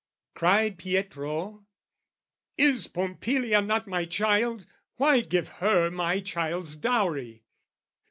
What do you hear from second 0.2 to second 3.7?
Cried Pietro, "Is Pompilia